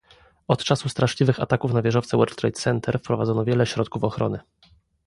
Od 0.47 0.63
czasu 0.63 0.89
straszliwych 0.89 1.39
ataków 1.39 1.73
na 1.73 1.81
wieżowce 1.81 2.17
World 2.17 2.35
Trade 2.35 2.53
Center 2.59 2.99
wprowadzono 2.99 3.45
wiele 3.45 3.65
środków 3.65 4.03
ochrony 4.03 4.39